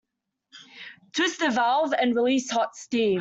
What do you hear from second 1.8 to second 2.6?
and release